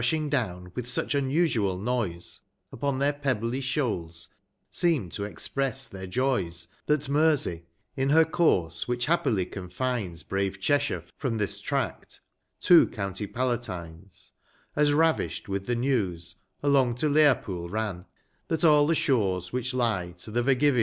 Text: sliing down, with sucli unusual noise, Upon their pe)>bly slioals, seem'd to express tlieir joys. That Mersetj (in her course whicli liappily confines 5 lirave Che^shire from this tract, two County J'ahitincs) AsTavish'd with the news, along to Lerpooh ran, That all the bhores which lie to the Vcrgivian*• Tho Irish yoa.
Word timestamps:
sliing 0.01 0.31
down, 0.31 0.71
with 0.73 0.87
sucli 0.87 1.13
unusual 1.13 1.77
noise, 1.77 2.41
Upon 2.71 2.97
their 2.97 3.13
pe)>bly 3.13 3.59
slioals, 3.59 4.29
seem'd 4.71 5.11
to 5.11 5.25
express 5.25 5.89
tlieir 5.89 6.09
joys. 6.09 6.65
That 6.87 7.01
Mersetj 7.01 7.61
(in 7.95 8.09
her 8.09 8.25
course 8.25 8.85
whicli 8.85 9.05
liappily 9.21 9.51
confines 9.51 10.23
5 10.23 10.29
lirave 10.31 10.57
Che^shire 10.59 11.03
from 11.19 11.37
this 11.37 11.59
tract, 11.61 12.19
two 12.59 12.87
County 12.87 13.27
J'ahitincs) 13.27 14.31
AsTavish'd 14.75 15.47
with 15.47 15.67
the 15.67 15.75
news, 15.75 16.33
along 16.63 16.95
to 16.95 17.05
Lerpooh 17.07 17.69
ran, 17.69 18.05
That 18.47 18.63
all 18.63 18.87
the 18.87 18.95
bhores 18.95 19.53
which 19.53 19.75
lie 19.75 20.13
to 20.17 20.31
the 20.31 20.41
Vcrgivian*• 20.41 20.55
Tho 20.61 20.67
Irish 20.69 20.73
yoa. 20.73 20.79